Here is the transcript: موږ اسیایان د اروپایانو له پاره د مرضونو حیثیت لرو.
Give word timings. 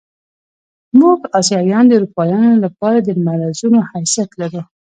موږ 0.99 1.19
اسیایان 1.39 1.83
د 1.87 1.91
اروپایانو 1.99 2.61
له 2.63 2.69
پاره 2.79 2.99
د 3.03 3.09
مرضونو 3.25 3.79
حیثیت 3.91 4.29
لرو. 4.41 4.61